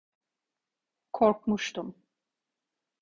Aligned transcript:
Korkmuştum. 1.11 1.95